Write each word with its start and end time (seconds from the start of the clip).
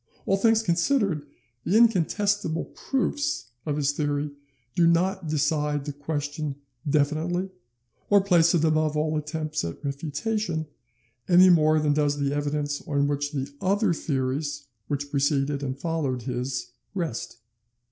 All 0.25 0.35
things 0.35 0.63
considered, 0.63 1.27
the 1.63 1.77
"incontestable 1.77 2.65
proofs" 2.73 3.51
of 3.67 3.77
his 3.77 3.91
theory 3.91 4.31
do 4.73 4.87
not 4.87 5.27
decide 5.27 5.85
the 5.85 5.93
question 5.93 6.55
definitely, 6.89 7.51
or 8.09 8.19
place 8.19 8.55
it 8.55 8.63
above 8.63 8.97
all 8.97 9.15
attempts 9.15 9.63
at 9.63 9.85
refutation, 9.85 10.65
any 11.29 11.51
more 11.51 11.79
than 11.79 11.93
does 11.93 12.17
the 12.17 12.33
evidence 12.33 12.81
on 12.87 13.07
which 13.07 13.31
the 13.31 13.53
other 13.61 13.93
theories 13.93 14.65
which 14.87 15.11
preceded 15.11 15.61
and 15.61 15.77
followed 15.77 16.23
his 16.23 16.71
rest. 16.95 17.37